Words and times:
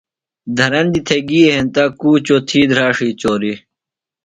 دھرندیۡ 0.57 1.05
تھےۡ 1.07 1.23
گی 1.29 1.41
ہنتہ، 1.53 1.83
کُوچوۡ 1.99 2.41
تھی 2.47 2.59
دھراڇی 2.69 3.09
چوریۡ 3.21 3.57